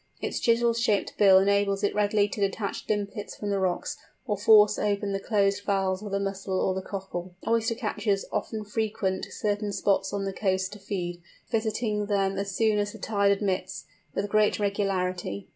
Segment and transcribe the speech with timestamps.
[0.19, 4.79] Its chisel shaped bill enables it readily to detach limpets from the rocks, or force
[4.79, 7.35] open the closed valves of the mussel or the cockle.
[7.47, 12.79] Oyster catchers often frequent certain spots on the coast to feed, visiting them as soon
[12.79, 13.85] as the tide admits,
[14.15, 15.47] with great regularity.